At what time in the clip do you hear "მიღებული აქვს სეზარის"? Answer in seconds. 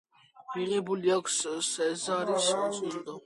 0.53-2.51